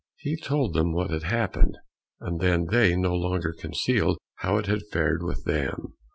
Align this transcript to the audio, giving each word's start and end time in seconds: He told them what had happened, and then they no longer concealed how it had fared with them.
He 0.17 0.35
told 0.35 0.73
them 0.73 0.93
what 0.93 1.11
had 1.11 1.21
happened, 1.21 1.77
and 2.19 2.39
then 2.39 2.65
they 2.71 2.95
no 2.95 3.13
longer 3.13 3.53
concealed 3.53 4.17
how 4.37 4.57
it 4.57 4.65
had 4.65 4.81
fared 4.91 5.21
with 5.21 5.43
them. 5.45 5.93